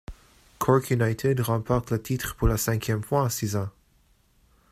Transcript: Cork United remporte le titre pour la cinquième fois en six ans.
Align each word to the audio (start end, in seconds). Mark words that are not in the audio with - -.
Cork 0.57 0.89
United 0.89 1.41
remporte 1.41 1.91
le 1.91 2.01
titre 2.01 2.35
pour 2.35 2.47
la 2.47 2.57
cinquième 2.57 3.03
fois 3.03 3.21
en 3.21 3.29
six 3.29 3.55
ans. 3.55 3.69